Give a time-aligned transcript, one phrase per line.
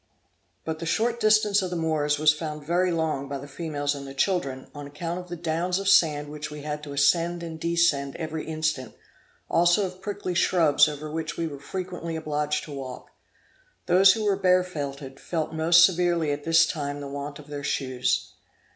[0.65, 4.07] But the short distance of the Moors was found very long by the females and
[4.07, 7.59] the children, on account of the downs of sand which we had to ascend and
[7.59, 8.95] descend every instant,
[9.47, 13.11] also of prickly shrubs over which we were frequently obliged to walk.
[13.85, 18.33] Those who were barefooted, felt most severely at this time the want of their shoes.